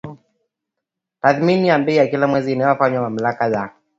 [1.21, 3.73] tathmini ya bei kila mwezi inayofanywa na Mamlaka ya